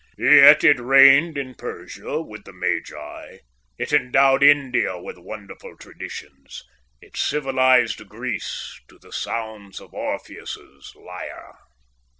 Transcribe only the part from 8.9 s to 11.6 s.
the sounds of Orpheus's lyre."